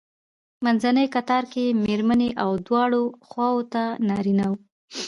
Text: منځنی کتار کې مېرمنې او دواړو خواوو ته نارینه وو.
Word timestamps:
منځنی 0.63 1.05
کتار 1.15 1.43
کې 1.53 1.65
مېرمنې 1.85 2.29
او 2.43 2.51
دواړو 2.67 3.03
خواوو 3.27 3.67
ته 3.73 3.83
نارینه 4.07 4.45
وو. 4.49 4.57